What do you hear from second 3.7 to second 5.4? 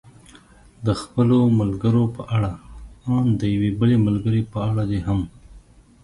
بلې ملګرې په اړه دې هم.